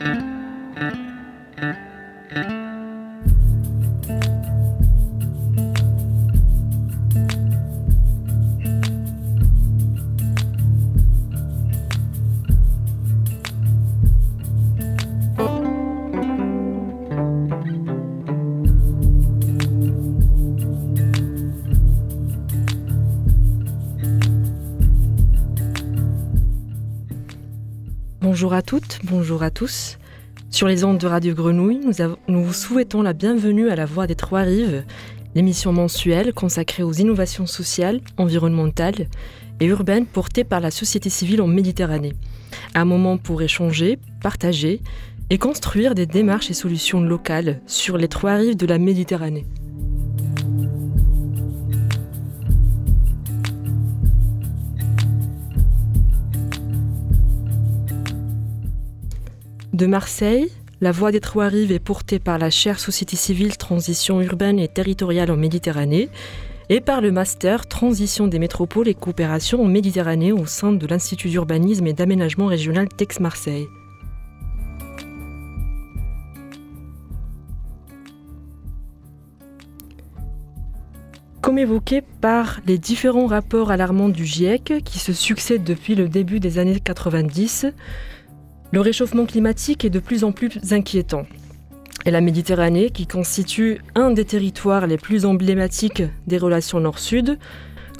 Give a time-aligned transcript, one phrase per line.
[0.00, 0.33] Mm-hmm.
[28.44, 29.96] Bonjour à toutes, bonjour à tous.
[30.50, 31.80] Sur les ondes de Radio Grenouille,
[32.28, 34.84] nous, vous souhaitons la bienvenue à La Voix des Trois Rives,
[35.34, 39.08] l'émission mensuelle consacrée aux innovations sociales, environnementales
[39.60, 42.12] et urbaines portées par la société civile en Méditerranée.
[42.74, 44.82] Un moment pour échanger, partager
[45.30, 49.46] et construire des démarches et solutions locales sur les trois rives de la Méditerranée.
[59.74, 64.20] De Marseille, la voix des trois rives est portée par la chaire Société civile, transition
[64.20, 66.10] urbaine et territoriale en Méditerranée
[66.68, 71.28] et par le master Transition des métropoles et coopération en Méditerranée au sein de l'Institut
[71.28, 73.66] d'urbanisme et d'aménagement régional d'Aix-Marseille.
[81.40, 86.38] Comme évoqué par les différents rapports alarmants du GIEC qui se succèdent depuis le début
[86.38, 87.66] des années 90,
[88.74, 91.26] le réchauffement climatique est de plus en plus inquiétant.
[92.06, 97.38] Et la Méditerranée, qui constitue un des territoires les plus emblématiques des relations nord-sud,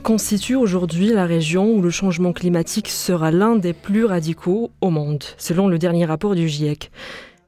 [0.02, 5.22] constitue aujourd'hui la région où le changement climatique sera l'un des plus radicaux au monde,
[5.38, 6.90] selon le dernier rapport du GIEC.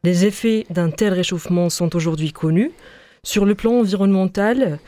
[0.05, 2.71] Les effets d'un tel réchauffement sont aujourd'hui connus.
[3.25, 4.79] Sur le plan environnemental,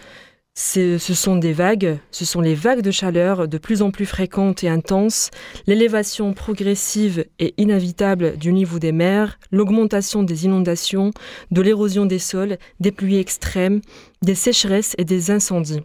[0.60, 4.64] ce sont des vagues, ce sont les vagues de chaleur de plus en plus fréquentes
[4.64, 5.30] et intenses,
[5.68, 11.12] l'élévation progressive et inévitable du niveau des mers, l'augmentation des inondations,
[11.52, 13.82] de l'érosion des sols, des pluies extrêmes,
[14.22, 15.82] des sécheresses et des incendies.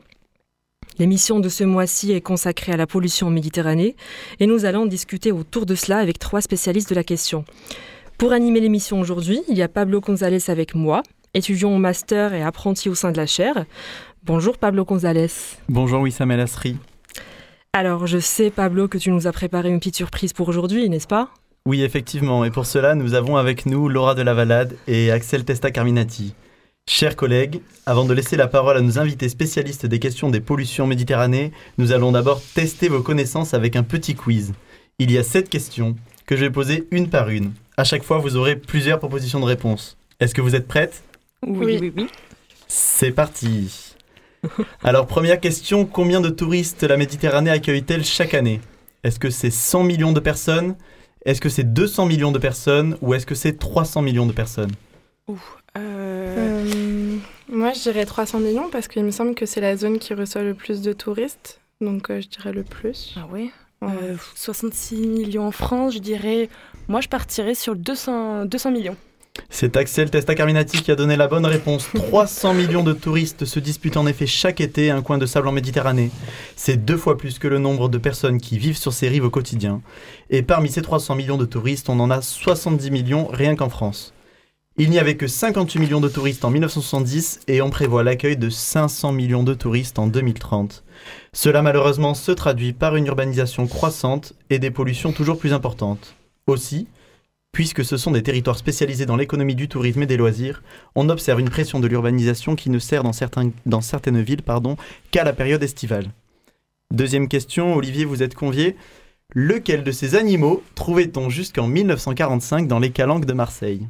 [0.97, 3.95] L'émission de ce mois-ci est consacrée à la pollution en Méditerranée
[4.39, 7.45] et nous allons discuter autour de cela avec trois spécialistes de la question.
[8.17, 11.03] Pour animer l'émission aujourd'hui, il y a Pablo González avec moi,
[11.35, 13.65] étudiant au master et apprenti au sein de la chaire.
[14.25, 15.27] Bonjour Pablo González.
[15.67, 16.77] Bonjour Wissam El Asri.
[17.73, 21.07] Alors je sais Pablo que tu nous as préparé une petite surprise pour aujourd'hui, n'est-ce
[21.07, 21.27] pas?
[21.65, 25.43] Oui effectivement, et pour cela nous avons avec nous Laura de la Valade et Axel
[25.43, 26.35] Testa Carminati.
[26.87, 30.87] Chers collègues, avant de laisser la parole à nos invités spécialistes des questions des pollutions
[30.87, 34.53] méditerranées, nous allons d'abord tester vos connaissances avec un petit quiz.
[34.99, 37.51] Il y a sept questions que je vais poser une par une.
[37.75, 39.97] À chaque fois, vous aurez plusieurs propositions de réponse.
[40.21, 41.03] Est-ce que vous êtes prête
[41.45, 42.07] Oui, oui, oui.
[42.69, 43.92] C'est parti.
[44.83, 48.61] Alors, première question, combien de touristes la Méditerranée accueille-t-elle chaque année?
[49.03, 50.75] Est-ce que c'est 100 millions de personnes?
[51.25, 52.97] Est-ce que c'est 200 millions de personnes?
[53.01, 54.71] Ou est-ce que c'est 300 millions de personnes?
[55.29, 55.35] Euh,
[55.77, 57.17] euh...
[57.49, 60.43] Moi, je dirais 300 millions parce qu'il me semble que c'est la zone qui reçoit
[60.43, 61.61] le plus de touristes.
[61.81, 63.15] Donc, euh, je dirais le plus.
[63.17, 63.51] Ah oui
[64.35, 66.49] 66 euh, millions en France, je dirais.
[66.87, 68.95] Moi, je partirais sur 200, 200 millions.
[69.49, 71.87] C'est Axel Testa Carminati qui a donné la bonne réponse.
[71.95, 75.51] 300 millions de touristes se disputent en effet chaque été un coin de sable en
[75.51, 76.11] Méditerranée.
[76.55, 79.29] C'est deux fois plus que le nombre de personnes qui vivent sur ces rives au
[79.29, 79.81] quotidien.
[80.29, 84.13] Et parmi ces 300 millions de touristes, on en a 70 millions rien qu'en France.
[84.77, 88.49] Il n'y avait que 58 millions de touristes en 1970 et on prévoit l'accueil de
[88.49, 90.83] 500 millions de touristes en 2030.
[91.31, 96.15] Cela malheureusement se traduit par une urbanisation croissante et des pollutions toujours plus importantes.
[96.47, 96.87] Aussi,
[97.53, 100.63] Puisque ce sont des territoires spécialisés dans l'économie du tourisme et des loisirs,
[100.95, 103.13] on observe une pression de l'urbanisation qui ne sert dans,
[103.81, 104.41] certaines villes
[105.11, 106.07] qu'à la période estivale.
[106.89, 108.75] Deuxième question, Olivier, vous êtes convié.
[109.35, 113.87] Lequel de ces animaux trouvait-on jusqu'en 1945 dans les calanques de Marseille?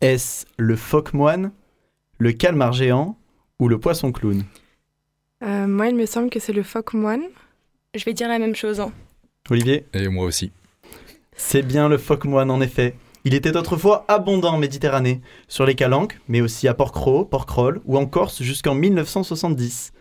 [0.00, 1.52] Est-ce le phoque moine,
[2.16, 3.18] le calmar géant
[3.58, 4.42] ou le poisson clown?
[5.42, 7.24] Euh, Moi, il me semble que c'est le phoque moine.
[7.94, 8.80] Je vais dire la même chose.
[8.80, 8.92] Hein.
[9.50, 9.84] Olivier?
[9.92, 10.50] Et moi aussi.
[11.36, 12.94] C'est bien le phoque moine en effet.
[13.24, 17.28] Il était autrefois abondant en Méditerranée, sur les Calanques, mais aussi à Port-Cros,
[17.86, 19.92] ou en Corse jusqu'en 1970.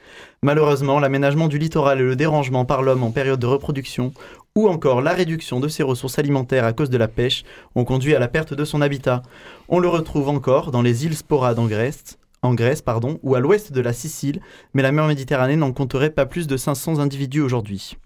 [0.41, 4.13] Malheureusement, l'aménagement du littoral et le dérangement par l'homme en période de reproduction,
[4.55, 7.45] ou encore la réduction de ses ressources alimentaires à cause de la pêche,
[7.75, 9.23] ont conduit à la perte de son habitat.
[9.69, 13.39] On le retrouve encore dans les îles Sporades en Grèce, en Grèce pardon, ou à
[13.39, 14.41] l'ouest de la Sicile,
[14.73, 17.97] mais la mer Méditerranée n'en compterait pas plus de 500 individus aujourd'hui.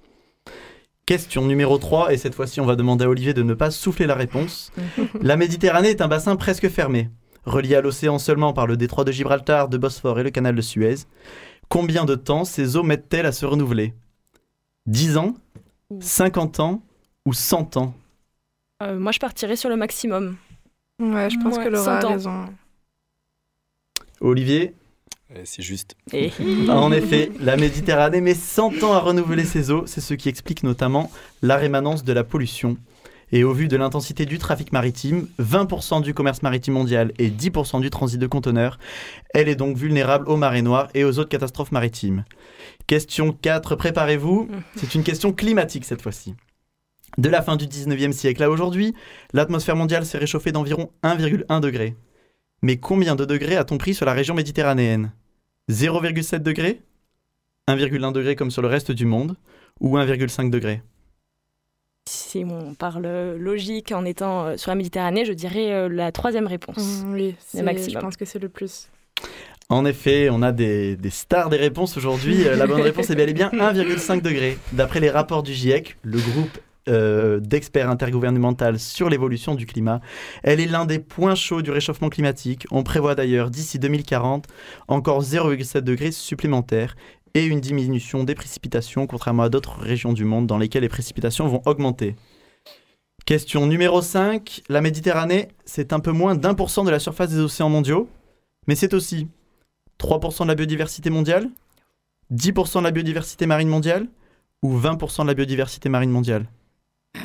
[1.07, 4.05] Question numéro 3, et cette fois-ci on va demander à Olivier de ne pas souffler
[4.07, 4.73] la réponse.
[5.21, 7.09] la Méditerranée est un bassin presque fermé,
[7.45, 10.61] relié à l'océan seulement par le détroit de Gibraltar, de Bosphore et le canal de
[10.61, 10.95] Suez.
[11.69, 13.93] Combien de temps ces eaux mettent-elles à se renouveler?
[14.87, 15.33] 10 ans?
[16.01, 16.83] 50 ans?
[17.25, 17.93] Ou 100 ans?
[18.83, 20.35] Euh, Moi je partirais sur le maximum.
[20.99, 22.11] Ouais, je pense Ouais, que Laura a 100 ans.
[22.11, 22.45] raison.
[24.19, 24.73] Olivier?
[25.43, 25.95] C'est juste.
[26.13, 26.31] Et...
[26.69, 30.63] En effet, la Méditerranée met 100 ans à renouveler ses eaux, c'est ce qui explique
[30.63, 32.77] notamment la rémanence de la pollution.
[33.33, 37.81] Et au vu de l'intensité du trafic maritime, 20% du commerce maritime mondial et 10%
[37.81, 38.79] du transit de conteneurs,
[39.33, 42.23] elle est donc vulnérable aux marées noires et aux autres catastrophes maritimes.
[42.87, 44.47] Question 4, préparez-vous,
[44.77, 46.35] c'est une question climatique cette fois-ci.
[47.17, 48.93] De la fin du 19e siècle à aujourd'hui,
[49.33, 51.95] l'atmosphère mondiale s'est réchauffée d'environ 1,1 degré.
[52.61, 55.11] Mais combien de degrés a-t-on pris sur la région méditerranéenne?
[55.69, 56.81] 0,7 degré
[57.67, 59.35] 1,1 degré comme sur le reste du monde
[59.81, 60.81] Ou 1,5 degré
[62.09, 66.47] Si on parle logique en étant euh, sur la Méditerranée, je dirais euh, la troisième
[66.47, 67.03] réponse.
[67.05, 67.93] Mm, oui, c'est- maximum.
[67.93, 68.89] je pense que c'est le plus.
[69.69, 72.47] En effet, on a des, des stars des réponses aujourd'hui.
[72.47, 74.57] Euh, La bonne réponse est bel et bien 1,5 degré.
[74.71, 76.57] D'après les rapports du GIEC, le groupe
[76.87, 80.01] euh, d'experts intergouvernemental sur l'évolution du climat,
[80.43, 82.65] elle est l'un des points chauds du réchauffement climatique.
[82.71, 84.45] On prévoit d'ailleurs d'ici 2040
[84.87, 86.95] encore 0,7 degré supplémentaires
[87.33, 91.47] et une diminution des précipitations, contrairement à d'autres régions du monde dans lesquelles les précipitations
[91.47, 92.15] vont augmenter.
[93.25, 94.63] Question numéro 5.
[94.69, 98.07] La Méditerranée, c'est un peu moins d'un pour cent de la surface des océans mondiaux,
[98.67, 99.27] mais c'est aussi
[99.99, 101.49] 3% de la biodiversité mondiale
[102.33, 104.07] 10% de la biodiversité marine mondiale
[104.63, 106.47] Ou 20% de la biodiversité marine mondiale?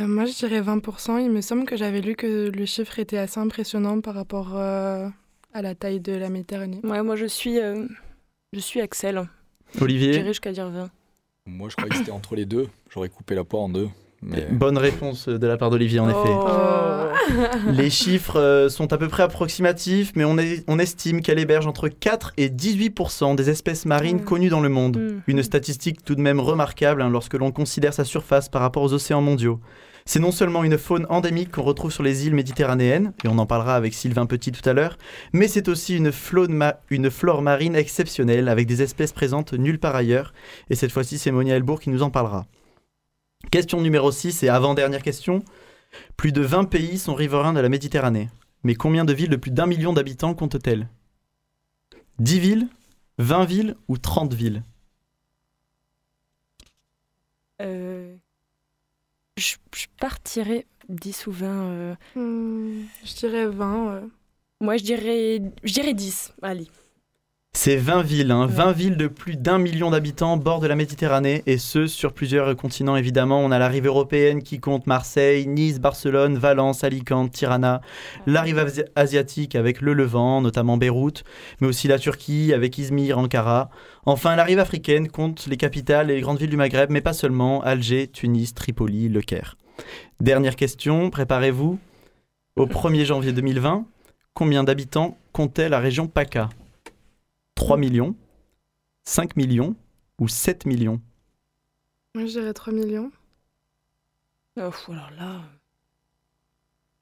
[0.00, 1.22] Euh, moi, je dirais 20%.
[1.22, 5.08] Il me semble que j'avais lu que le chiffre était assez impressionnant par rapport euh,
[5.52, 6.80] à la taille de la Méditerranée.
[6.82, 7.86] Ouais, moi je suis, euh,
[8.52, 9.28] je suis Axel.
[9.80, 10.90] Olivier J'irai jusqu'à dire 20.
[11.46, 12.68] Moi, je croyais que c'était entre les deux.
[12.90, 13.88] J'aurais coupé la poire en deux.
[14.22, 16.18] Mais Bonne réponse de la part d'Olivier, en effet.
[16.30, 17.70] Oh.
[17.72, 21.66] Les chiffres euh, sont à peu près approximatifs, mais on, est- on estime qu'elle héberge
[21.66, 24.24] entre 4 et 18% des espèces marines Mm.
[24.24, 24.96] connues dans le monde.
[24.98, 25.20] Mm.
[25.26, 28.92] Une statistique tout de même remarquable hein, lorsque l'on considère sa surface par rapport aux
[28.92, 29.60] océans mondiaux.
[30.04, 33.46] C'est non seulement une faune endémique qu'on retrouve sur les îles méditerranéennes, et on en
[33.46, 34.98] parlera avec Sylvain Petit tout à l'heure,
[35.32, 39.78] mais c'est aussi une, flore ma- une flore marine exceptionnelle avec des espèces présentes nulle
[39.78, 40.32] part ailleurs,
[40.70, 42.46] et cette fois-ci c'est Monia Elbourg qui nous en parlera.
[43.50, 45.44] Question numéro 6 et avant-dernière question.
[46.16, 48.30] Plus de 20 pays sont riverains de la Méditerranée,
[48.62, 50.88] mais combien de villes de plus d'un million d'habitants comptent-elles?
[52.18, 52.68] 10 villes
[53.18, 54.62] 20 villes ou 30 villes?
[57.60, 58.16] Euh,
[59.36, 61.46] je, je partirais 10 ou 20.
[61.46, 63.88] euh, Hmm, je dirais 20.
[63.94, 64.08] euh.
[64.60, 66.32] Moi je dirais, je dirais 10.
[66.40, 66.68] Allez.
[67.54, 68.52] C'est 20 villes, hein, Ouais.
[68.52, 72.56] 20 villes de plus d'un million d'habitants bord de la Méditerranée, et ce sur plusieurs
[72.56, 73.40] continents évidemment.
[73.40, 77.82] On a la rive européenne qui compte Marseille, Nice, Barcelone, Valence, Alicante, Tirana,
[78.26, 81.24] la rive asi- asiatique avec le Levant, notamment Beyrouth,
[81.60, 83.68] mais aussi la Turquie avec Izmir, Ankara.
[84.06, 87.12] Enfin, la rive africaine compte les capitales et les grandes villes du Maghreb, mais pas
[87.12, 89.56] seulement, Alger, Tunis, Tripoli, Le Caire.
[90.20, 91.78] Dernière question, préparez-vous.
[92.56, 93.84] Au 1er janvier 2020,
[94.32, 96.48] combien d'habitants comptait la région PACA?
[97.62, 98.16] 3 millions,
[99.04, 99.76] 5 millions
[100.18, 101.00] ou 7 millions?
[102.16, 103.12] Moi, je dirais 3 millions.
[104.60, 105.42] Oh, pff, alors là.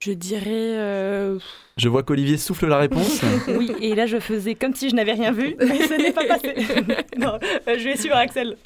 [0.02, 0.78] Je dirais.
[0.78, 1.38] euh,
[1.78, 3.22] Je vois qu'Olivier souffle la réponse.
[3.48, 6.26] oui, et là je faisais comme si je n'avais rien vu, mais ce n'est pas
[6.26, 6.54] passé.
[7.18, 8.56] non, euh, je vais suivre Axel.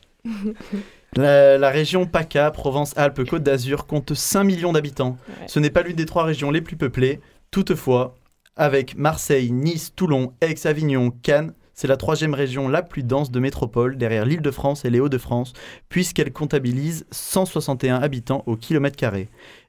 [1.17, 5.17] La, la région PACA, Provence-Alpes-Côte d'Azur, compte 5 millions d'habitants.
[5.29, 5.47] Ouais.
[5.47, 7.21] Ce n'est pas l'une des trois régions les plus peuplées.
[7.53, 8.17] Toutefois,
[8.57, 13.41] avec Marseille, Nice, Toulon, Aix, Avignon, Cannes, c'est la troisième région la plus dense de
[13.41, 15.53] métropole derrière l'Île-de-France et les Hauts-de-France,
[15.89, 19.29] puisqu'elle comptabilise 161 habitants au kilomètre carré.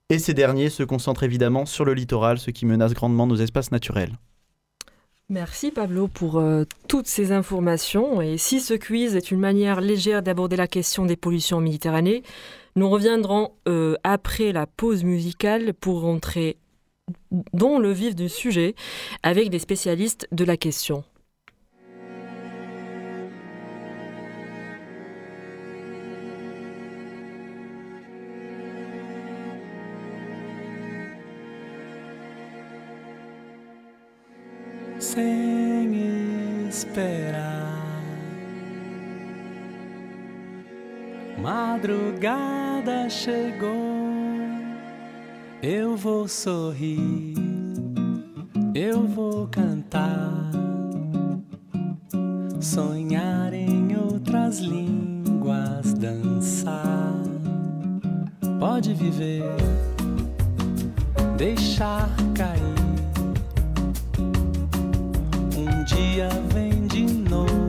[0.09, 3.71] Et ces derniers se concentrent évidemment sur le littoral, ce qui menace grandement nos espaces
[3.71, 4.13] naturels.
[5.29, 8.21] Merci Pablo pour euh, toutes ces informations.
[8.21, 12.21] Et si ce quiz est une manière légère d'aborder la question des pollutions en Méditerranée,
[12.75, 16.57] nous reviendrons euh, après la pause musicale pour rentrer
[17.53, 18.75] dans le vif du sujet
[19.23, 21.03] avec des spécialistes de la question.
[42.25, 43.69] Madrugada chegou,
[45.61, 47.35] eu vou sorrir,
[48.73, 50.49] eu vou cantar,
[52.59, 57.13] sonhar em outras línguas, dançar.
[58.59, 59.43] Pode viver,
[61.37, 62.61] deixar cair.
[65.55, 67.64] Um dia vem de novo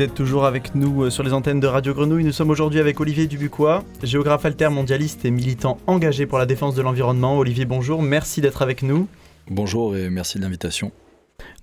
[0.00, 2.24] Vous êtes toujours avec nous euh, sur les antennes de Radio Grenouille.
[2.24, 6.80] Nous sommes aujourd'hui avec Olivier Dubuquois, géographe altermondialiste et militant engagé pour la défense de
[6.80, 7.36] l'environnement.
[7.36, 9.08] Olivier, bonjour, merci d'être avec nous.
[9.50, 10.90] Bonjour et merci de l'invitation.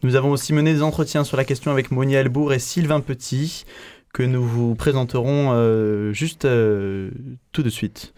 [0.03, 3.65] Nous avons aussi mené des entretiens sur la question avec Monia Elbourg et Sylvain Petit,
[4.13, 7.09] que nous vous présenterons euh, juste euh,
[7.53, 8.13] tout de suite.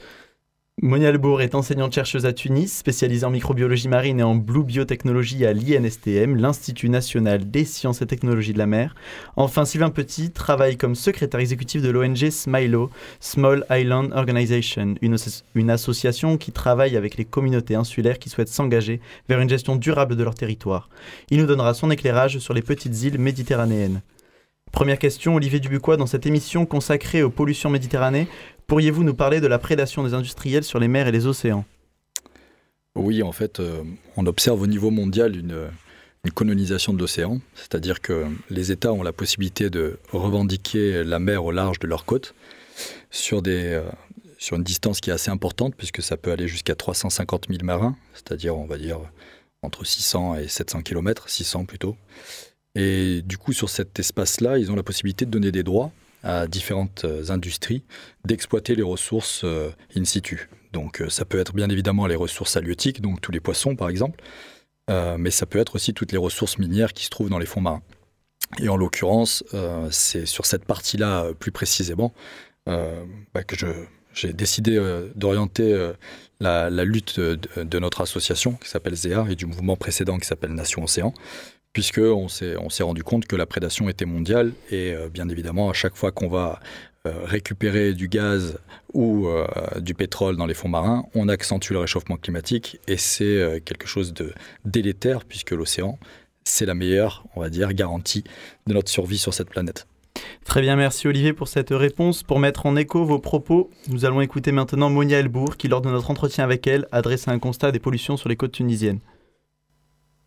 [0.82, 5.52] Monia Elbourg est enseignante-chercheuse à Tunis, spécialisée en microbiologie marine et en blue biotechnologie à
[5.52, 8.96] l'INSTM, l'Institut national des sciences et technologies de la mer.
[9.36, 15.18] Enfin, Sylvain Petit travaille comme secrétaire exécutif de l'ONG SMILO, Small Island Organization, une,
[15.54, 20.16] une association qui travaille avec les communautés insulaires qui souhaitent s'engager vers une gestion durable
[20.16, 20.88] de leur territoire.
[21.30, 24.02] Il nous donnera son éclairage sur les petites îles méditerranéennes.
[24.72, 28.28] Première question, Olivier Dubuquois, dans cette émission consacrée aux pollutions méditerranéennes,
[28.70, 31.66] pourriez-vous nous parler de la prédation des industriels sur les mers et les océans?
[32.96, 33.84] Oui, en fait, euh,
[34.16, 35.70] on observe au niveau mondial une,
[36.36, 41.52] colonisation de l'océan, c'est-à-dire que les États ont la possibilité de revendiquer la mer au
[41.52, 42.36] large de leurs côtes
[43.10, 43.82] sur, des, euh,
[44.38, 47.96] sur une distance qui est assez importante, puisque ça peut aller jusqu'à 350 000 marins,
[48.14, 49.00] c'est-à-dire, on va dire,
[49.64, 51.98] entre 600 et 700 km, 600 plutôt.
[52.76, 55.92] Et du coup, sur cet espace-là, ils ont la possibilité de donner des droits
[56.24, 57.84] à différentes euh, industries
[58.26, 60.50] d'exploiter les ressources euh, in situ.
[60.74, 63.90] Donc euh, ça peut être bien évidemment les ressources halieutiques, donc tous les poissons par
[63.90, 64.22] exemple,
[65.20, 67.62] mais ça peut être aussi toutes les ressources minières qui se trouvent dans les fonds
[67.62, 67.84] marins.
[68.58, 69.44] Et en l'occurrence,
[69.92, 72.12] c'est sur cette partie-là plus précisément
[72.66, 73.56] bah, que
[74.14, 74.80] j'ai décidé
[75.14, 75.92] d'orienter
[76.40, 80.54] la, lutte de, de notre association qui s'appelle ZEA et du mouvement précédent qui s'appelle
[80.56, 81.14] Nation Océan,
[81.74, 85.70] puisqu'on s'est, on s'est rendu compte que la prédation était mondiale et euh, bien évidemment
[85.70, 86.60] à chaque fois qu'on va
[87.06, 88.60] euh, récupérer du gaz
[88.94, 89.48] ou euh,
[89.80, 94.14] du pétrole dans les fonds marins, on accentue le réchauffement climatique et c'est quelque chose
[94.14, 94.34] de
[94.66, 96.00] délétère puisque l'océan,
[96.44, 98.24] c'est la meilleure, on va dire, garantie
[98.68, 99.88] de notre survie sur cette planète.
[100.44, 102.24] Très bien, merci Olivier pour cette réponse.
[102.24, 105.90] Pour mettre en écho vos propos, nous allons écouter maintenant Monia Elbourg qui, lors de
[105.90, 109.00] notre entretien avec elle, a dressé un constat des pollutions sur les côtes tunisiennes.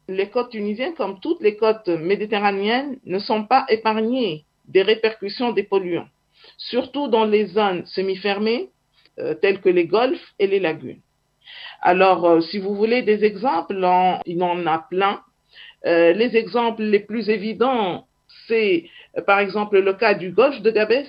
[0.09, 5.63] Les côtes tunisiennes, comme toutes les côtes méditerranéennes, ne sont pas épargnées des répercussions des
[5.63, 6.09] polluants,
[6.57, 8.71] surtout dans les zones semi-fermées,
[9.19, 11.01] euh, telles que les golfs et les lagunes.
[11.81, 13.75] Alors, euh, si vous voulez des exemples,
[14.27, 15.21] il en a plein.
[15.85, 18.07] Euh, les exemples les plus évidents,
[18.47, 18.87] c'est
[19.27, 21.09] par exemple le cas du golfe de Gabès.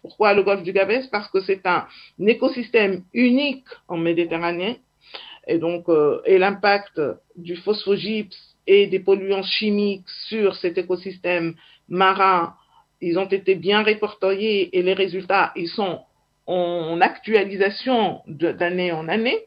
[0.00, 1.06] Pourquoi le golfe du Gabès?
[1.08, 1.86] Parce que c'est un
[2.20, 4.80] écosystème unique en Méditerranée
[5.46, 7.00] et donc euh, et l'impact
[7.36, 11.54] du phosphogypse et des polluants chimiques sur cet écosystème
[11.88, 12.54] marin,
[13.00, 16.00] ils ont été bien répertoriés et les résultats, ils sont
[16.46, 19.38] en actualisation d'année en année.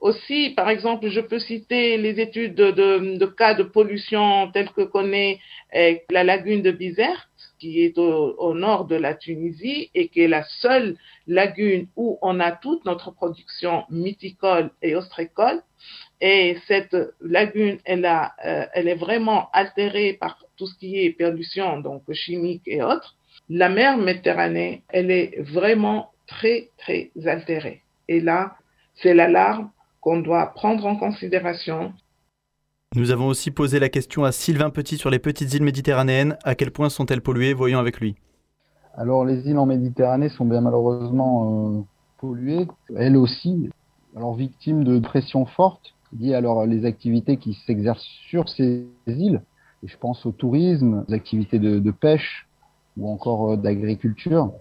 [0.00, 5.40] Aussi, par exemple, je peux citer les études de, cas de pollution telles que connaît
[5.74, 7.28] euh, la lagune de Bizerte,
[7.62, 10.96] qui est au, nord de la Tunisie et qui est la seule
[11.28, 15.62] lagune où on a toute notre production mythicole et ostrécole.
[16.20, 21.10] Et cette lagune, elle, a, euh, elle est vraiment altérée par tout ce qui est
[21.10, 23.14] pollution, donc chimique et autres.
[23.48, 27.82] La mer Méditerranée, elle est vraiment très, très altérée.
[28.08, 28.56] Et là,
[28.96, 31.92] c'est l'alarme qu'on doit prendre en considération.
[32.94, 36.36] Nous avons aussi posé la question à Sylvain Petit sur les petites îles méditerranéennes.
[36.44, 37.54] À quel point sont-elles polluées?
[37.54, 38.16] Voyons avec lui.
[38.94, 41.80] Alors, les îles en Méditerranée sont bien malheureusement euh,
[42.18, 43.70] polluées, elles aussi,
[44.14, 49.40] alors victimes de pression forte liées à les activités qui s'exercent sur ces îles.
[49.82, 52.46] Je pense au tourisme, aux activités de, de pêche
[52.98, 54.52] ou encore euh, d'agriculture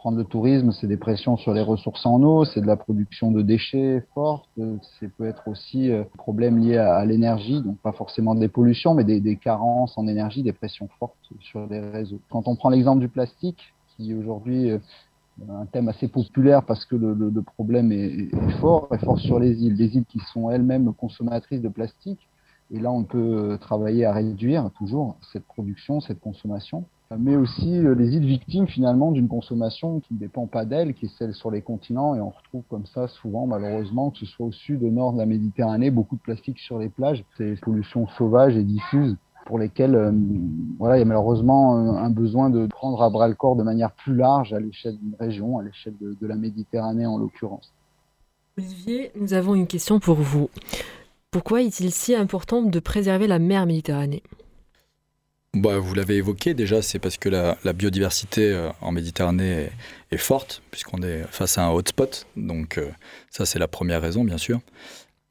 [0.00, 3.30] prendre le tourisme, c'est des pressions sur les ressources en eau, c'est de la production
[3.30, 4.48] de déchets fortes,
[4.98, 9.04] c'est peut être aussi euh, problème lié à, l'énergie, donc pas forcément des pollutions, mais
[9.04, 12.18] des, des, carences en énergie, des pressions fortes sur les réseaux.
[12.30, 14.80] Quand on prend l'exemple du plastique, qui aujourd'hui est
[15.50, 19.62] un thème assez populaire parce que le, problème est, est, fort, est fort sur les
[19.62, 22.26] îles, des îles qui sont elles-mêmes consommatrices de plastique,
[22.70, 26.86] et là on peut travailler à réduire toujours cette production, cette consommation
[27.18, 31.06] mais aussi euh, les îles victimes finalement d'une consommation qui ne dépend pas d'elles, qui
[31.06, 34.46] est celle sur les continents, et on retrouve comme ça souvent malheureusement, que ce soit
[34.46, 38.06] au sud, au nord de la Méditerranée, beaucoup de plastique sur les plages, ces pollutions
[38.16, 40.12] sauvages et diffuses pour lesquelles euh,
[40.78, 43.64] voilà, il y a malheureusement un, un, besoin de prendre à bras le corps de
[43.64, 47.72] manière plus large à l'échelle d'une région, à l'échelle de la Méditerranée en l'occurrence.
[48.58, 50.50] Olivier, nous avons une question pour vous.
[51.30, 54.22] Pourquoi est-il si important de préserver la mer Méditerranée?
[55.54, 59.70] Bah, vous l'avez évoqué déjà, c'est parce que la, biodiversité euh, en Méditerranée
[60.12, 62.26] est, forte, puisqu'on est face à un hotspot.
[62.36, 62.88] Donc euh,
[63.30, 64.60] ça, c'est la première raison, bien sûr.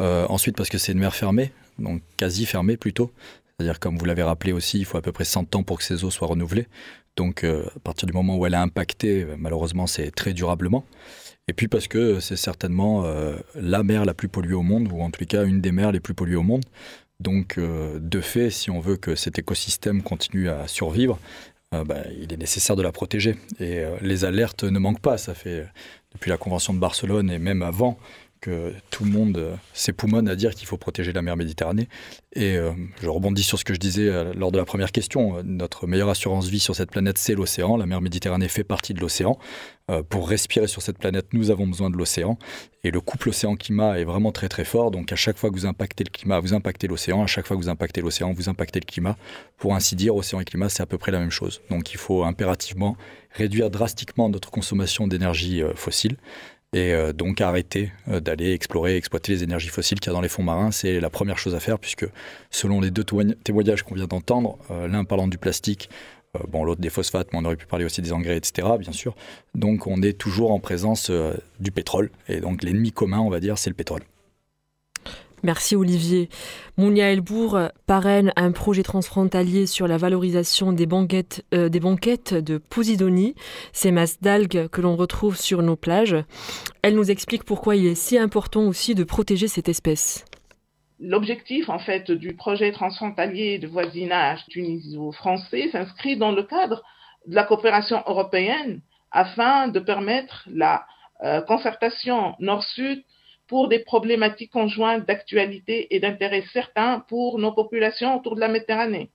[0.01, 3.13] Euh, ensuite, parce que c'est une mer fermée, donc quasi fermée plutôt.
[3.47, 5.86] C'est-à-dire, comme vous l'avez rappelé aussi, il faut à peu près 100 ans pour que
[5.86, 6.67] ces eaux soient renouvelées.
[7.15, 10.86] Donc à partir du moment où elle a impacté, malheureusement, c'est très durablement.
[11.49, 13.03] Et puis parce que c'est certainement
[13.55, 15.99] la mer la plus polluée au monde, ou en tout cas une des mers les
[15.99, 16.63] plus polluées au monde.
[17.19, 21.19] Donc, euh, de fait, si on veut que cet écosystème continue à survivre,
[21.73, 23.36] euh, bah, il est nécessaire de la protéger.
[23.60, 25.17] Et euh, les alertes ne manquent pas.
[25.17, 25.67] Ça fait
[26.13, 27.97] depuis la Convention de Barcelone et même avant
[28.41, 31.89] que tout le monde euh, s'époumonne à dire qu'il faut protéger la mer Méditerranée.
[32.34, 32.71] Et euh,
[33.02, 35.43] je rebondis sur ce que je disais euh, lors de la première question.
[35.43, 37.78] Notre meilleure assurance vie sur cette planète, c'est l'océan.
[37.78, 39.38] La mer Méditerranée fait partie de l'océan.
[40.10, 42.38] Pour respirer sur cette planète, nous avons besoin de l'océan.
[42.84, 44.91] Et le couple océan-climat est vraiment très très fort.
[44.91, 47.23] Donc à chaque fois que vous impactez le climat, vous impactez l'océan.
[47.23, 49.17] À chaque fois que vous impactez l'océan, vous impactez le climat.
[49.58, 51.62] Pour ainsi dire, océan et climat, c'est à peu près la même chose.
[51.71, 52.97] Donc il faut impérativement
[53.32, 56.17] réduire drastiquement notre consommation d'énergie fossile
[56.73, 60.13] et euh, donc arrêter euh, d'aller explorer et exploiter les énergies fossiles qu'il y a
[60.13, 60.71] dans les fonds marins.
[60.71, 62.05] C'est la première chose à faire puisque
[62.51, 65.89] selon les deux témoignages qu'on vient d'entendre, euh, l'un parlant du plastique,
[66.47, 68.67] bon l'autre des phosphates, mais on aurait pu parler aussi des engrais, etc.
[68.79, 69.15] bien sûr.
[69.55, 71.12] Donc on est toujours en présence
[71.60, 74.03] du pétrole et donc l'ennemi commun, on va dire, c'est le pétrole.
[75.43, 76.30] Merci Olivier.
[76.78, 82.58] Mounia Elbourg parraine un projet transfrontalier sur la valorisation des banquettes, euh, des banquettes de
[82.58, 83.36] Posidonie,
[83.71, 86.15] ces masses d'algues que l'on retrouve sur nos plages.
[86.82, 90.25] Elle nous explique pourquoi il est si important aussi de protéger cette espèce.
[90.99, 96.84] L'objectif en fait du projet transfrontalier de voisinage tuniso-français s'inscrit dans le cadre
[97.25, 100.86] de la coopération européenne afin de permettre la
[101.23, 103.04] euh, concertation nord-sud
[103.49, 109.09] pour des problématiques conjointes d'actualité et d'intérêt certain pour nos populations autour de la Méditerranée.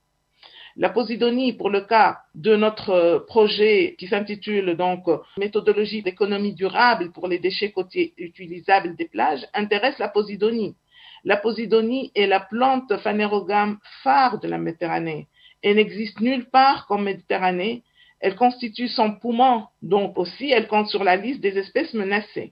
[0.75, 5.05] La Posidonie, pour le cas de notre projet qui s'intitule donc
[5.37, 10.75] Méthodologie d'économie durable pour les déchets côtiers utilisables des plages, intéresse la Posidonie.
[11.23, 15.27] La Posidonie est la plante phanérogame phare de la Méditerranée.
[15.63, 17.83] Elle n'existe nulle part comme Méditerranée.
[18.19, 22.51] Elle constitue son poumon, donc aussi elle compte sur la liste des espèces menacées.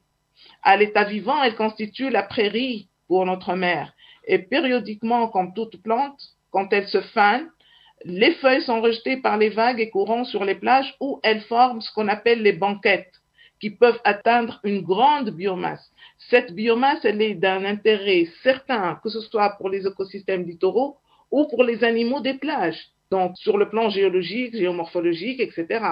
[0.62, 3.94] À l'état vivant, elle constitue la prairie pour notre mer.
[4.26, 6.20] Et périodiquement, comme toute plante,
[6.52, 7.50] quand elle se fane,
[8.06, 11.82] les feuilles sont rejetées par les vagues et courants sur les plages où elles forment
[11.82, 13.14] ce qu'on appelle les banquettes,
[13.60, 15.92] qui peuvent atteindre une grande biomasse.
[16.30, 20.98] Cette biomasse, elle est d'un intérêt certain, que ce soit pour les écosystèmes littoraux
[21.32, 25.86] ou pour les animaux des plages, donc sur le plan géologique, géomorphologique, etc.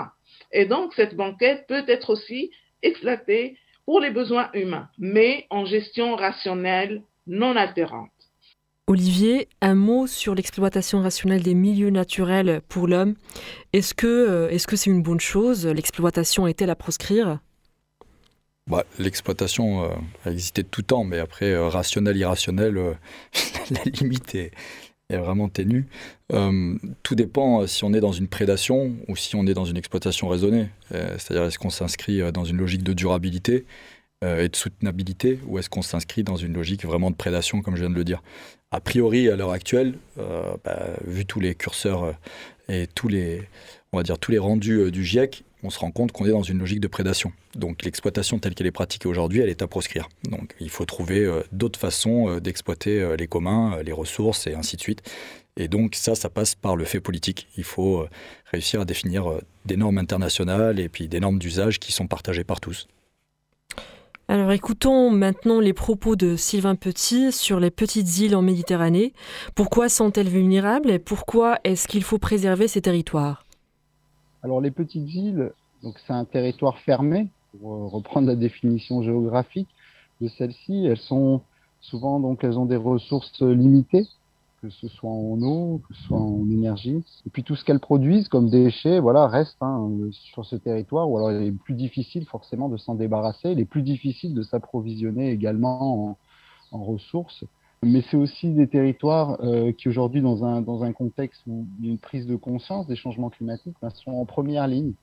[0.52, 2.52] Et donc, cette banquette peut être aussi
[2.84, 3.58] exploitée
[3.92, 8.10] pour les besoins humains, mais en gestion rationnelle non altérante.
[8.88, 13.16] Olivier, un mot sur l'exploitation rationnelle des milieux naturels pour l'homme.
[13.74, 17.40] Est-ce que est-ce que c'est une bonne chose L'exploitation est-elle à proscrire?
[18.68, 19.90] Bah, L'exploitation euh,
[20.24, 22.94] a existé de tout temps, mais après, euh, rationnel, irrationnel, euh,
[23.72, 24.52] la limite est,
[25.12, 25.88] est vraiment ténue.
[26.34, 29.78] Euh, tout dépend si on est dans une prédation ou si on est dans une
[29.78, 30.70] exploitation raisonnée.
[30.94, 33.66] Euh, c'est-à-dire, est-ce qu'on s'inscrit dans une logique de durabilité
[34.24, 37.82] et de soutenabilité ou est-ce qu'on s'inscrit dans une logique vraiment de prédation, comme je
[37.82, 38.22] viens de le dire?
[38.70, 42.14] A priori, à l'heure actuelle, bah, vu tous les curseurs
[42.70, 43.42] et tous les,
[43.92, 46.44] on va dire, tous les rendus du GIEC, on se rend compte qu'on est dans
[46.44, 47.32] une logique de prédation.
[47.56, 50.10] Donc l'exploitation telle qu'elle est pratiquée aujourd'hui, elle est à proscrire.
[50.30, 54.54] Donc il faut trouver euh, d'autres façons euh, d'exploiter euh, les communs, les ressources et
[54.54, 55.02] ainsi de suite.
[55.58, 57.48] Et donc ça, ça passe par le fait politique.
[57.58, 58.08] Il faut
[58.46, 62.62] réussir à définir des normes internationales et puis des normes d'usage qui sont partagées par
[62.62, 62.88] tous.
[64.30, 69.12] Alors écoutons maintenant les propos de Sylvain Petit sur les petites îles en Méditerranée.
[69.56, 73.46] Pourquoi sont-elles vulnérables et pourquoi est-ce qu'il faut préserver ces territoires?
[74.44, 75.52] Alors les petites îles,
[75.84, 77.28] donc c'est un territoire fermé,
[77.60, 79.70] pour euh, reprendre la définition géographique
[80.22, 80.86] de celles-ci.
[80.86, 81.42] Elles sont
[81.82, 84.08] souvent donc elles ont des ressources limitées,
[84.62, 87.04] que ce soit en eau, que ce soit en énergie.
[87.26, 91.10] Et puis tout ce qu'elles produisent comme déchets, voilà, reste hein, sur ce territoire.
[91.10, 93.52] Ou alors il est plus difficile forcément de s'en débarrasser.
[93.52, 96.18] Il est plus difficile de s'approvisionner également en,
[96.72, 97.44] en ressources
[97.84, 101.98] mais c'est aussi des territoires euh, qui aujourd'hui, dans un, dans un contexte où une
[101.98, 104.94] prise de conscience des changements climatiques, ben, sont en première ligne.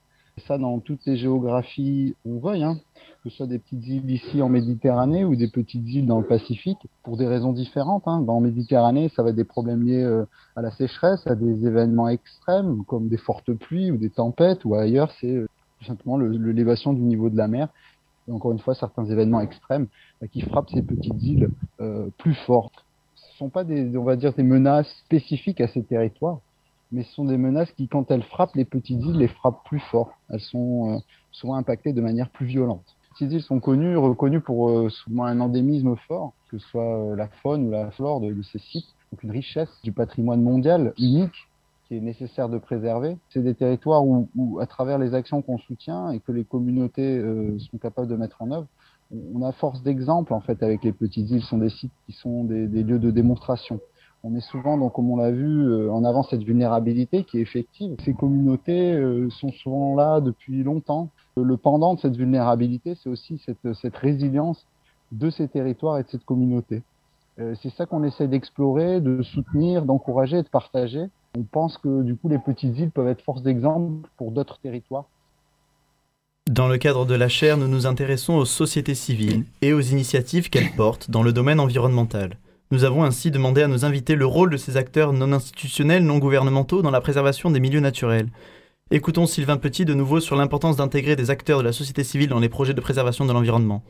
[0.46, 2.78] Ça, dans toutes les géographies, on veuille, hein,
[3.24, 6.26] que ce soit des petites îles ici en Méditerranée ou des petites îles dans le
[6.26, 8.04] Pacifique, pour des raisons différentes.
[8.06, 8.20] Hein.
[8.20, 12.08] Dans Méditerranée, ça va être des problèmes liés euh, à la sécheresse, à des événements
[12.08, 15.48] extrêmes, comme des fortes pluies ou des tempêtes, ou ailleurs, c'est euh,
[15.80, 17.68] tout simplement l'élévation du niveau de la mer
[18.30, 19.88] encore une fois certains événements extrêmes
[20.22, 22.86] euh, qui frappent ces petites îles euh, plus fortes.
[23.14, 26.40] Ce ne sont pas des, on va dire, des menaces spécifiques à ces territoires,
[26.90, 29.80] mais ce sont des menaces qui, quand elles frappent les petites îles, les frappent plus
[29.80, 30.12] fort.
[30.30, 30.98] Elles sont euh,
[31.30, 32.84] souvent impactées de manière plus violente.
[33.10, 37.66] Petites îles sont connues, reconnues pour souvent un endémisme fort, que ce soit la faune
[37.66, 41.47] ou la flore de ces sites, donc une richesse du patrimoine mondial unique
[41.88, 43.16] qui est nécessaire de préserver.
[43.30, 47.18] C'est des territoires où, où, à travers les actions qu'on soutient et que les communautés
[47.18, 48.66] euh, sont capables de mettre en œuvre,
[49.34, 51.40] on a force d'exemple en fait avec les petites îles.
[51.40, 53.80] Ce sont des sites qui sont des, des lieux de démonstration.
[54.24, 57.42] On est souvent, donc, comme on l'a vu, euh, en avant cette vulnérabilité qui est
[57.42, 57.94] effective.
[58.04, 61.08] Ces communautés euh, sont souvent là depuis longtemps.
[61.36, 64.66] Le pendant de cette vulnérabilité, c'est aussi cette, cette résilience
[65.12, 66.82] de ces territoires et de cette communauté.
[67.38, 72.16] Euh, c'est ça qu'on essaie d'explorer, de soutenir, d'encourager de partager on pense que du
[72.16, 75.06] coup les petites îles peuvent être force d'exemple pour d'autres territoires.
[76.48, 80.48] Dans le cadre de la chaire, nous nous intéressons aux sociétés civiles et aux initiatives
[80.48, 82.38] qu'elles portent dans le domaine environnemental.
[82.70, 86.18] Nous avons ainsi demandé à nos invités le rôle de ces acteurs non institutionnels, non
[86.18, 88.28] gouvernementaux dans la préservation des milieux naturels.
[88.90, 92.40] Écoutons Sylvain Petit de nouveau sur l'importance d'intégrer des acteurs de la société civile dans
[92.40, 93.82] les projets de préservation de l'environnement.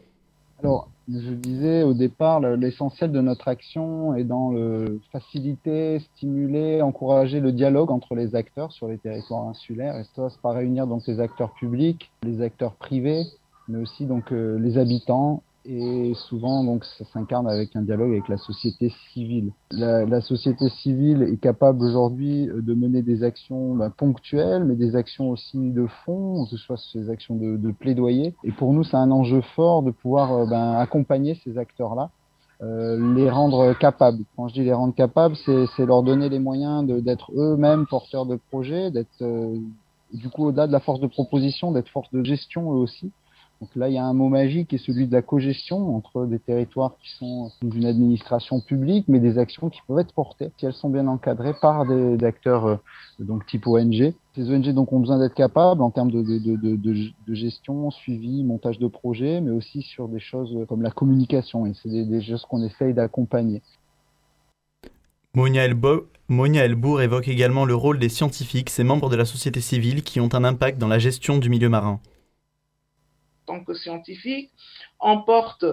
[0.61, 7.41] Alors, je disais au départ, l'essentiel de notre action est dans le faciliter, stimuler, encourager
[7.41, 9.97] le dialogue entre les acteurs sur les territoires insulaires.
[9.97, 13.25] Et ça, c'est par réunir donc les acteurs publics, les acteurs privés,
[13.69, 18.29] mais aussi donc euh, les habitants et souvent donc ça s'incarne avec un dialogue avec
[18.29, 19.53] la société civile.
[19.71, 24.97] La, la société civile est capable aujourd'hui de mener des actions ben, ponctuelles, mais des
[24.97, 28.35] actions aussi de fond, que ce soit ces actions de, de plaidoyer.
[28.45, 32.11] Et pour nous, c'est un enjeu fort de pouvoir euh, ben, accompagner ces acteurs-là.
[32.61, 34.25] Euh, les rendre capables.
[34.37, 38.37] Quand je dis les rendre capables, c'est leur donner les moyens d'être eux-mêmes porteurs de
[38.51, 39.57] projets, d'être euh,
[40.13, 43.13] du coup au-delà de la force de proposition, d'être force de gestion eux aussi.
[43.61, 46.27] Donc là, il y a un mot magique qui est celui de la cogestion entre
[46.27, 50.51] des territoires qui sont sous une administration publique, mais des actions qui peuvent être portées
[50.59, 52.77] si elles sont bien encadrées par des, acteurs euh,
[53.19, 54.15] donc type ONG.
[54.37, 59.41] Ces ONG donc ont besoin d'être capables en termes de, gestion, suivi, montage de projets,
[59.41, 61.67] mais aussi sur des choses comme la communication.
[61.67, 63.61] Et c'est des, choses qu'on essaye d'accompagner.
[65.35, 70.21] Monia Elbourg évoque également le rôle des scientifiques, ces membres de la société civile qui
[70.21, 72.01] ont un impact dans la gestion du milieu marin
[73.49, 74.51] tant que scientifique,
[75.01, 75.65] on porte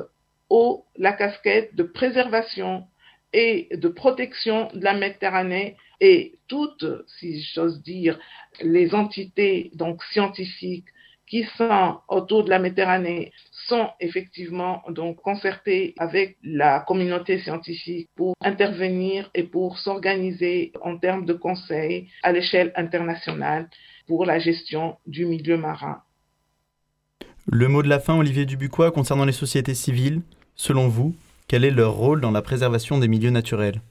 [0.49, 2.88] haut la casquette de préservation
[3.33, 6.85] et de protection de la Méditerranée et toutes,
[7.19, 8.17] si j'ose dire,
[8.61, 10.88] les entités donc scientifiques
[11.27, 13.33] qui sont autour de la Méditerranée
[13.67, 14.83] sont effectivement
[15.21, 22.31] concertées avec la communauté scientifique pour intervenir et pour s'organiser en termes de conseils à
[22.31, 23.69] l'échelle internationale
[24.07, 26.04] pour la gestion du milieu marin.
[27.47, 30.21] Le mot de la fin, Olivier Dubuquois, concernant les sociétés civiles,
[30.55, 31.13] selon vous,
[31.47, 33.81] quel est leur rôle dans la préservation des milieux naturels?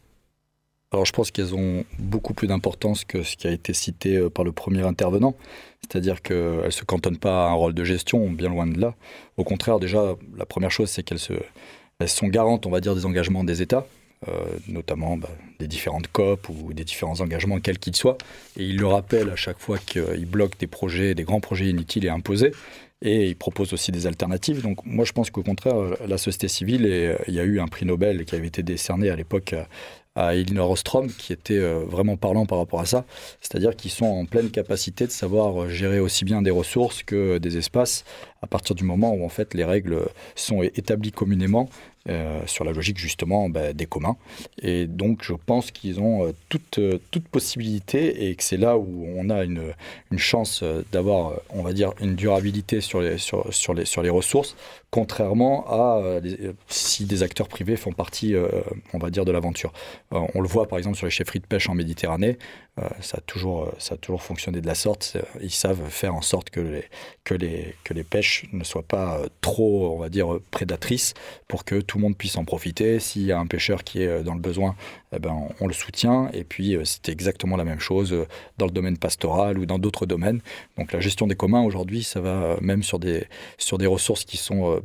[0.90, 4.28] Alors je pense qu'elles ont beaucoup plus d'importance que ce qui a été cité euh,
[4.28, 5.36] par le premier intervenant,
[5.80, 8.94] c'est-à-dire qu'elles ne se cantonnent pas à un rôle de gestion, bien loin de là.
[9.36, 13.44] Au contraire, déjà, la première chose, c'est qu'elles sont garantes, on va dire, des engagements
[13.44, 13.86] des États,
[14.68, 18.18] notamment bah, des différentes COP ou des différents engagements, quels qu'ils soient.
[18.56, 22.04] Et il le rappelle à chaque fois qu'il bloque des projets, des grands projets inutiles
[22.04, 22.52] et imposés.
[23.02, 24.62] Et il propose aussi des alternatives.
[24.62, 25.74] Donc moi, je pense qu'au contraire,
[26.06, 29.10] la société civile, et il y a eu un prix Nobel qui avait été décerné
[29.10, 29.54] à l'époque
[30.16, 33.04] à Elinor Ostrom, qui était euh, vraiment parlant par rapport à ça.
[33.40, 37.56] C'est-à-dire qu'ils sont en pleine capacité de savoir gérer aussi bien des ressources que des
[37.56, 38.04] espaces
[38.40, 40.02] à partir du moment où en fait les règles
[40.36, 41.68] sont établies communément
[42.08, 44.16] euh, sur la logique justement bah, des communs.
[44.60, 49.06] Et donc je pense qu'ils ont euh, toute, toute possibilité et que c'est là où
[49.16, 49.72] on a une,
[50.10, 50.62] une chance
[50.92, 54.56] d'avoir, on va dire, une durabilité sur les, sur, sur les, sur les ressources,
[54.90, 56.20] contrairement à
[56.68, 58.34] si des acteurs privés font partie,
[58.92, 59.72] on va dire, de l'aventure.
[60.12, 62.38] on le voit par exemple sur les chefferies de pêche en Méditerranée,
[63.00, 65.16] ça, a toujours, ça a toujours fonctionné de la sorte.
[65.40, 66.84] Ils savent faire en sorte que les,
[67.24, 71.14] que les, que les pêches ne soit pas euh, trop, on va dire, prédatrice
[71.48, 72.98] pour que tout le monde puisse en profiter.
[73.00, 74.76] S'il y a un pêcheur qui est euh, dans le besoin,
[75.14, 76.28] eh ben, on le soutient.
[76.32, 78.26] Et puis, euh, c'était exactement la même chose
[78.58, 80.40] dans le domaine pastoral ou dans d'autres domaines.
[80.78, 83.26] Donc, la gestion des communs, aujourd'hui, ça va même sur des,
[83.58, 84.80] sur des ressources qui sont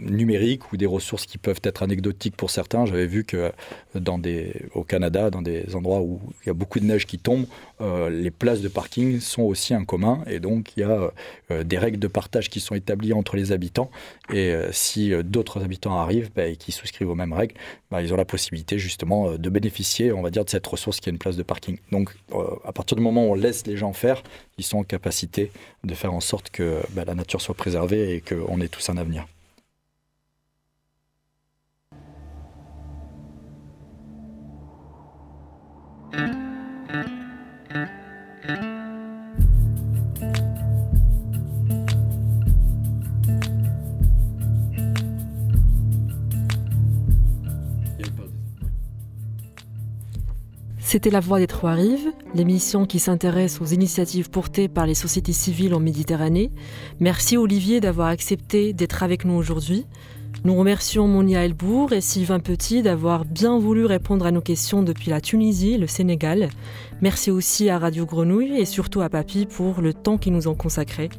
[0.00, 2.86] numériques ou des ressources qui peuvent être anecdotiques pour certains.
[2.86, 3.52] J'avais vu que
[3.94, 7.18] dans des, au Canada, dans des endroits où il y a beaucoup de neige qui
[7.18, 7.46] tombe,
[7.80, 11.10] euh, les places de parking sont aussi un commun et donc il y a
[11.50, 13.90] euh, des règles de partage qui sont établies entre les habitants
[14.32, 17.54] et euh, si d'autres habitants arrivent bah, et qui souscrivent aux mêmes règles,
[17.90, 21.08] bah, ils ont la possibilité justement de bénéficier, on va dire, de cette ressource qui
[21.08, 21.78] est une place de parking.
[21.92, 22.14] Donc
[22.64, 24.22] à partir du moment où on laisse les gens faire,
[24.58, 25.50] ils sont en capacité
[25.82, 28.96] de faire en sorte que bah, la nature soit préservée et qu'on ait tous un
[28.96, 29.26] avenir.
[50.94, 55.32] C'était La Voix des Trois Rives, l'émission qui s'intéresse aux initiatives portées par les sociétés
[55.32, 56.52] civiles en Méditerranée.
[57.00, 59.86] Merci Olivier d'avoir accepté d'être avec nous aujourd'hui.
[60.44, 65.10] Nous remercions Monia Elbourg et Sylvain Petit d'avoir bien voulu répondre à nos questions depuis
[65.10, 66.48] la Tunisie le Sénégal.
[67.00, 70.54] Merci aussi à Radio Grenouille et surtout à Papy pour le temps qu'ils nous ont
[70.54, 71.10] consacré.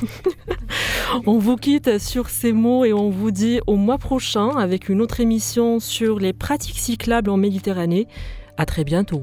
[1.28, 5.00] on vous quitte sur ces mots et on vous dit au mois prochain avec une
[5.00, 8.08] autre émission sur les pratiques cyclables en Méditerranée.
[8.56, 9.22] À très bientôt.